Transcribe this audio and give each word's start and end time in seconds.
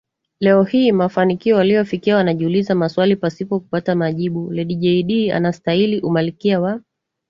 leo 0.39 0.63
hii 0.63 0.91
mafanikio 0.91 1.55
waliyofikia 1.55 2.15
wanajiuliza 2.15 2.75
maswali 2.75 3.15
pasipo 3.15 3.59
kupata 3.59 3.95
majibu 3.95 4.51
Lady 4.53 4.75
Jaydee 4.75 5.31
anastahili 5.31 6.01
umalkia 6.01 6.59
wa 6.61 6.81